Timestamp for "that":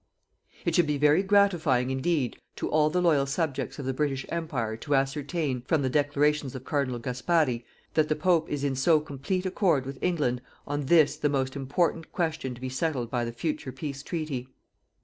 7.93-8.09